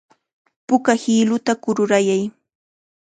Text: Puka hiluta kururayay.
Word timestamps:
Puka 0.67 0.93
hiluta 1.01 1.53
kururayay. 1.63 2.23